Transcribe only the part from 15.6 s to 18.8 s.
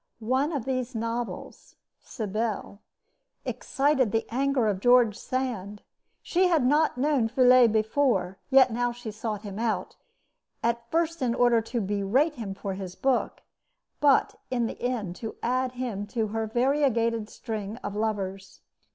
him to her variegated string of lovers.